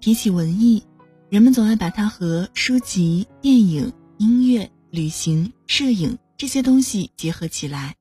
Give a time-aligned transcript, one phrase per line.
[0.00, 0.84] 提起文艺，
[1.28, 7.96] 人们总爱把它和书籍、电影、音乐、旅行、摄影这些东西结合起来。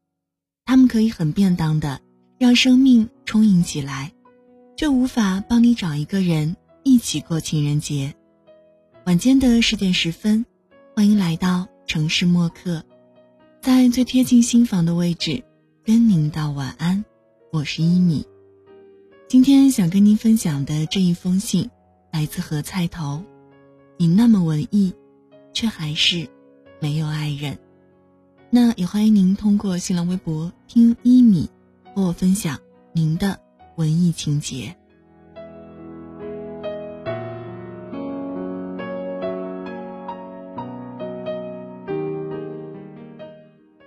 [0.66, 2.00] 它们可以很便当的
[2.38, 4.14] 让生命充盈起来，
[4.78, 8.14] 却无法帮你找一个人一起过情人节。
[9.06, 10.46] 晚间的十点十分，
[10.96, 12.84] 欢迎来到城市默客，
[13.62, 15.44] 在最贴近心房的位置，
[15.84, 17.04] 跟您道晚安。
[17.52, 18.26] 我是一米。
[19.28, 21.70] 今天想跟您分享的这一封信。
[22.18, 23.24] 来自何菜头，
[23.96, 24.96] 你那么文艺，
[25.54, 26.28] 却还是
[26.80, 27.60] 没有爱人。
[28.50, 31.48] 那也欢迎您通过新浪微博听一米
[31.94, 32.58] 和我分享
[32.92, 33.40] 您的
[33.76, 34.76] 文艺情节。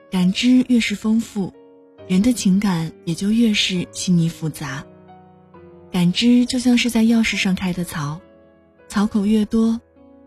[0.08, 1.52] 感知越是丰富，
[2.06, 4.86] 人的情感也就越是细腻复杂。
[5.92, 8.20] 感知就像是在钥匙上开的槽，
[8.88, 9.80] 槽口越多，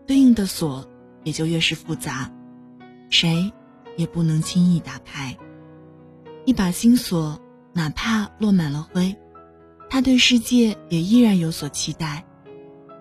[0.06, 0.88] 对应的锁
[1.22, 2.30] 也就越是复杂，
[3.08, 3.50] 谁
[3.96, 5.36] 也不能轻易打开。
[6.44, 7.40] 一把新锁，
[7.72, 9.16] 哪怕落满了灰，
[9.88, 12.26] 他对世界也依然有所期待。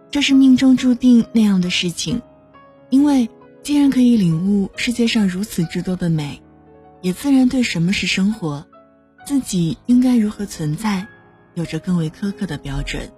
[0.09, 2.21] 这是命中注定那样的事情，
[2.89, 3.29] 因为
[3.61, 6.41] 既然可以领悟世界上如此之多的美，
[7.01, 8.65] 也自然对什么是生活，
[9.25, 11.07] 自己应该如何存在。
[11.55, 13.11] 有着更为苛刻的标准。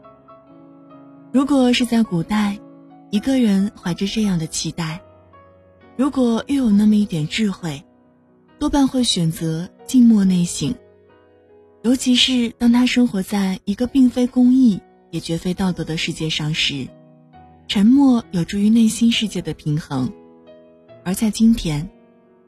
[1.31, 2.59] 如果是在古代，
[3.11, 5.02] 一个人怀着这样的期待，
[5.97, 7.83] 如果又有那么一点智慧，
[8.58, 10.73] 多半会选择静默内省。
[11.83, 16.88] 尤其是当他生活在一个并非公义也绝非道德的世界上时，
[17.67, 20.11] 沉默有助于内心世界的平衡。
[21.03, 21.89] 而在今天，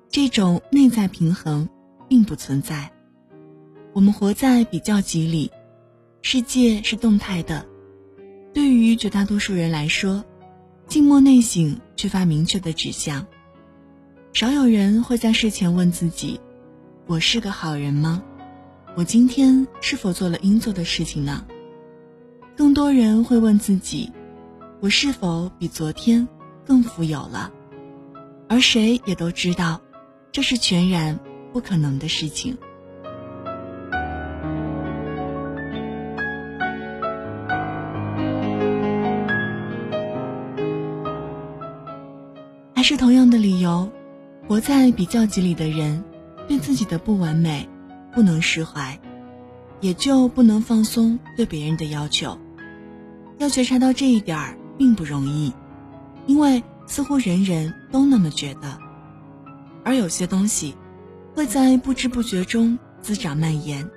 [0.10, 1.70] 这种内在平衡
[2.08, 2.92] 并不存在。
[3.94, 5.52] 我们活在比较级里。
[6.22, 7.66] 世界是动态的，
[8.54, 10.26] 对于绝大多数人来说，
[10.88, 13.26] 静默内省缺乏明确的指向。
[14.34, 16.40] 少有人会在事前问自己
[17.08, 18.22] ：“我是个好人吗？
[18.96, 21.46] 我今天是否做了应做的事情呢？”
[22.58, 24.12] 更多人会问自己
[24.82, 26.28] ：“我是否比昨天
[26.66, 27.52] 更富有了？”
[28.50, 29.82] 而谁也都知道，
[30.32, 31.20] 这是全然
[31.54, 32.58] 不可能的事情。
[44.58, 46.04] 活在比较级里的人，
[46.48, 47.70] 对自己的不完美
[48.12, 49.00] 不能释怀，
[49.82, 52.36] 也就不能放松对别人的要求。
[53.38, 55.54] 要觉察到这一点儿并不容易，
[56.26, 58.80] 因为似乎人人都那么觉得。
[59.84, 60.74] 而有些东西，
[61.36, 63.88] 会在不知不觉中滋长蔓延，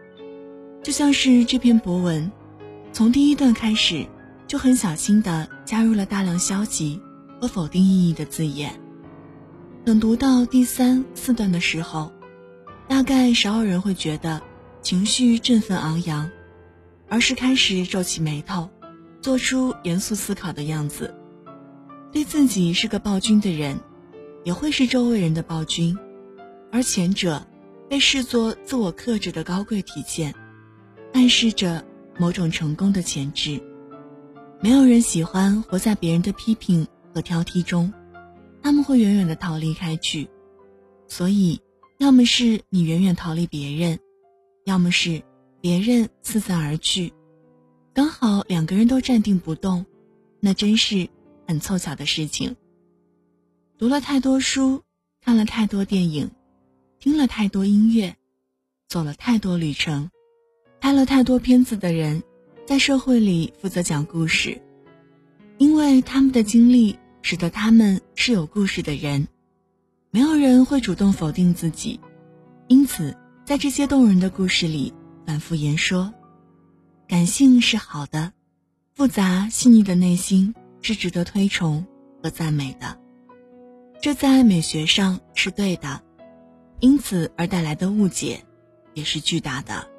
[0.82, 2.30] 就像是这篇博文，
[2.92, 4.06] 从第一段开始
[4.46, 7.00] 就很小心地加入了大量消极。
[7.40, 8.78] 和否定意义的字眼。
[9.90, 12.12] 等读到第三四段的时候，
[12.86, 14.40] 大概少有人会觉得
[14.82, 16.30] 情绪振奋昂扬，
[17.08, 18.70] 而是开始皱起眉头，
[19.20, 21.12] 做出严肃思考的样子。
[22.12, 23.80] 对自己是个暴君的人，
[24.44, 25.98] 也会是周围人的暴君，
[26.70, 27.44] 而前者
[27.88, 30.32] 被视作自我克制的高贵体现，
[31.12, 31.84] 暗示着
[32.16, 33.60] 某种成功的潜质。
[34.60, 36.86] 没有人喜欢活在别人的批评。
[37.12, 37.92] 和挑剔中，
[38.62, 40.28] 他们会远远的逃离开去，
[41.08, 41.60] 所以，
[41.98, 43.98] 要么是你远远逃离别人，
[44.64, 45.22] 要么是
[45.60, 47.12] 别人四散而去，
[47.92, 49.86] 刚好两个人都站定不动，
[50.40, 51.08] 那真是
[51.46, 52.56] 很凑巧的事情。
[53.78, 54.82] 读了太多书，
[55.22, 56.30] 看了太多电影，
[56.98, 58.16] 听了太多音乐，
[58.88, 60.10] 走了太多旅程，
[60.80, 62.22] 拍了太多片子的人，
[62.66, 64.60] 在社会里负责讲故事。
[65.58, 69.28] 因为他们的经历使得他们是有故事的人，
[70.10, 72.00] 没有人会主动否定自己，
[72.68, 74.92] 因此在这些动人的故事里
[75.26, 76.12] 反复言说，
[77.06, 78.32] 感性是好的，
[78.94, 81.86] 复杂细腻的内心是值得推崇
[82.22, 82.98] 和赞美的，
[84.00, 86.00] 这在美学上是对的，
[86.78, 88.44] 因此而带来的误解
[88.94, 89.89] 也是巨大的。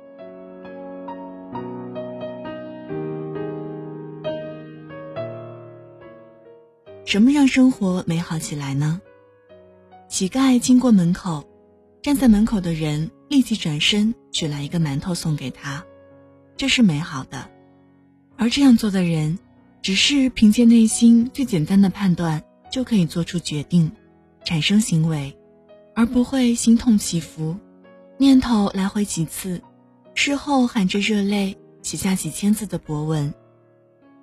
[7.11, 9.01] 什么让生活美好起来呢？
[10.07, 11.45] 乞丐经过门口，
[12.01, 15.83] 站在门口的人立即转身取来一个馒头送给他，
[16.55, 17.49] 这是美好的。
[18.37, 19.39] 而这样做的人，
[19.81, 22.41] 只是凭借内心最简单的判断
[22.71, 23.91] 就可以做出决定，
[24.45, 25.37] 产生行为，
[25.93, 27.57] 而不会心痛起伏，
[28.17, 29.61] 念头来回几次，
[30.15, 33.33] 事后含着热泪写下几千字的博文。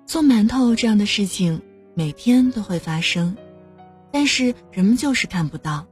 [0.07, 1.61] 送馒头这样的事情
[1.99, 3.35] 每天都会发生，
[4.09, 5.85] 但是人们就是看不到，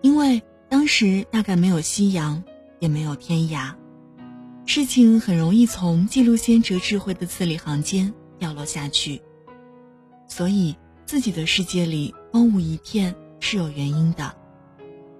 [0.00, 2.42] 因为当时大概没有夕阳，
[2.78, 3.74] 也没有天涯，
[4.64, 9.20] 事情很容易从记录先哲智慧的字里行间掉落下去。
[10.26, 10.74] 所以
[11.04, 14.34] 自己的世界里荒芜一片是有原因的，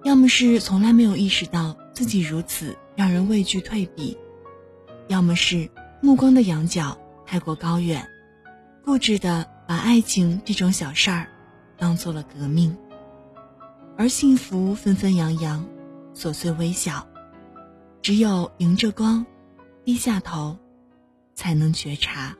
[0.02, 4.16] 要么是从来没有意识到自己如此让人畏惧退避，
[5.08, 5.68] 要么是
[6.00, 6.96] 目光的仰角
[7.26, 8.08] 太过高远。
[8.82, 11.26] 固执的把爱情这种小事儿
[11.76, 12.76] 当做了革命，
[13.98, 15.66] 而幸福纷纷扬扬，
[16.14, 17.06] 琐碎微小，
[18.00, 19.26] 只有迎着光，
[19.84, 20.56] 低下头，
[21.34, 22.36] 才能觉察。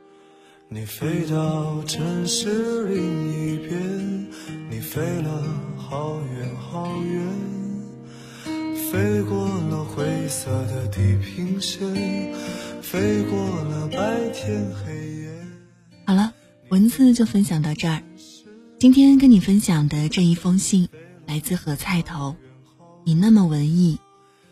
[0.69, 2.97] 你飞到城市另
[3.33, 4.27] 一边，
[4.69, 5.43] 你飞了
[5.77, 7.25] 好远好远，
[8.89, 11.85] 飞过了灰色的地平线，
[12.81, 15.36] 飞过了白天黑夜。
[16.69, 18.03] 文字就分享到这儿。
[18.77, 20.89] 今天跟你分享的这一封信，
[21.25, 22.35] 来自何菜头。
[23.05, 23.99] 你那么文艺，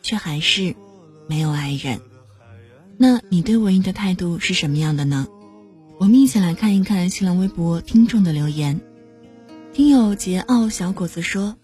[0.02, 0.76] 却还是
[1.28, 2.00] 没有爱人。
[2.98, 5.28] 那你对文艺的态度是什么样的呢？
[6.00, 8.80] 我们一起来看一看新浪微博听众的留言。
[9.74, 11.58] 听友桀骜小果子说：“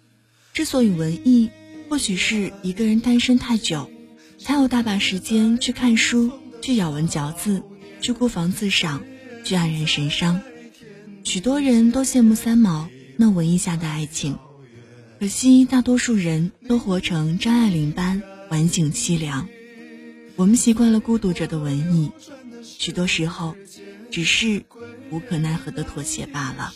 [0.54, 1.50] 之所以文艺，
[1.90, 3.90] 或许是一个人单身太久，
[4.38, 6.30] 才有大把时间去看书，
[6.62, 7.64] 去咬文嚼字，
[8.02, 9.02] 去孤芳自赏。”
[9.44, 10.42] 去黯然神伤，
[11.24, 14.38] 许多人都羡慕三毛那文艺下的爱情，
[15.20, 19.48] 可惜大多数人都活成张爱玲般晚景凄凉。
[20.36, 22.12] 我们习惯了孤独者的文艺，
[22.64, 23.56] 许多时候
[24.10, 24.64] 只是
[25.12, 26.74] 无可奈何的妥协罢了。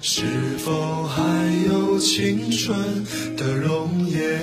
[0.00, 0.22] 是
[0.58, 1.22] 否还
[1.66, 2.78] 有青春
[3.36, 4.40] 的容颜？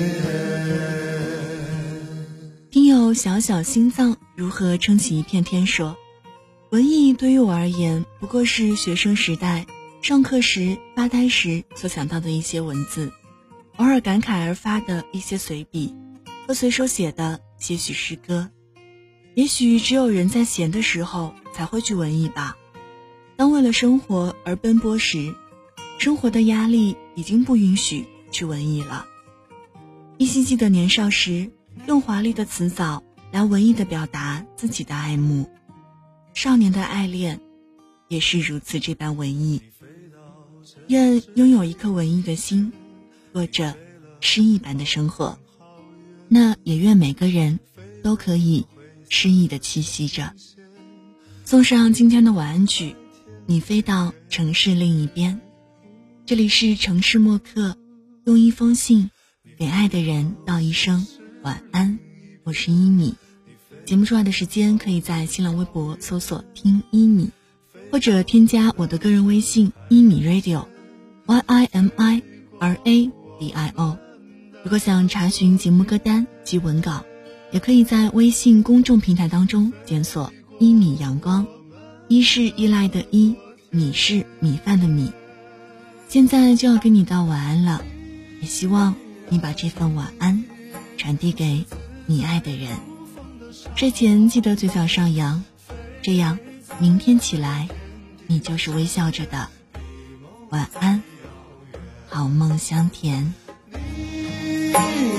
[2.71, 5.95] 听友小小心脏如何撑起一片天说。
[6.71, 9.65] 文艺对于我而言，不过是学生时代
[10.03, 13.11] 上课时发呆时所想到的一些文字，
[13.77, 15.95] 偶尔感慨而发的一些随笔，
[16.45, 18.51] 和随手写的些许诗歌。
[19.33, 22.55] 也许只有人在闲的时候才会去文艺吧。
[23.35, 25.33] 当为了生活而奔波时，
[25.97, 29.07] 生活的压力已经不允许去文艺了。
[30.19, 31.49] 依稀记得年少时，
[31.87, 33.01] 用华丽的词藻
[33.31, 35.49] 来文艺的表达自己的爱慕。
[36.33, 37.39] 少年的爱恋，
[38.07, 39.61] 也是如此这般文艺。
[40.87, 42.71] 愿拥有一颗文艺的心，
[43.33, 43.75] 过着
[44.21, 45.37] 诗意般的生活。
[46.27, 47.59] 那也愿每个人
[48.03, 48.65] 都可以
[49.09, 50.33] 诗意的栖息着。
[51.43, 52.95] 送上今天的晚安曲，
[53.45, 55.41] 你飞到城市另一边。
[56.25, 57.75] 这里是城市默客，
[58.25, 59.09] 用一封信
[59.57, 61.05] 给爱的人道一声
[61.41, 61.97] 晚安。
[62.43, 63.15] 我是一米。
[63.89, 67.31] 节目出来的时间，可以在新浪微博搜索“听一米”，
[67.91, 72.21] 或者添加我的个人微信“一米 radio”，y i m i
[72.59, 73.97] r a d i o。
[74.61, 77.03] 如果想查询节目歌单及文稿，
[77.51, 80.31] 也可以在微信公众平台当中检索
[80.61, 81.47] “一米阳光”，
[82.07, 83.33] 一是依赖的一，
[83.71, 85.11] 米是米饭的米。
[86.07, 87.83] 现在就要跟你道晚安了，
[88.39, 88.93] 也希望
[89.29, 90.43] 你把这份晚安
[90.95, 91.65] 传递给
[92.05, 92.77] 你爱的人。
[93.75, 95.43] 睡前记得嘴角上扬，
[96.01, 96.37] 这样
[96.79, 97.67] 明天起来，
[98.27, 99.47] 你就是微笑着的。
[100.49, 101.01] 晚安，
[102.07, 103.33] 好梦香甜。
[103.71, 103.79] 你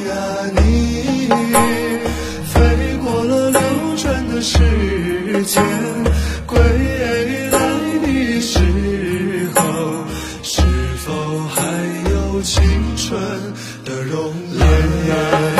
[0.09, 0.17] 啊
[0.57, 1.29] 你，
[2.45, 3.61] 飞过了流
[3.97, 4.59] 转的时
[5.45, 5.63] 间，
[6.47, 7.51] 归来
[8.01, 8.59] 的时
[9.55, 10.05] 候，
[10.43, 10.63] 是
[10.99, 11.63] 否还
[12.11, 12.63] 有青
[12.97, 13.21] 春
[13.85, 15.60] 的容颜？